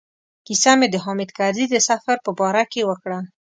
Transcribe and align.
کیسه 0.45 0.71
مې 0.79 0.87
د 0.91 0.95
حامد 1.03 1.29
کرزي 1.37 1.65
د 1.69 1.75
سفر 1.89 2.17
په 2.25 2.31
باره 2.39 2.63
کې 2.71 2.81
وکړه. 2.89 3.19